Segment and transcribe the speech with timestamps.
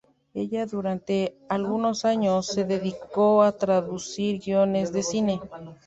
[0.33, 5.39] Ella durante algunos años se dedicó a traducir guiones de cine.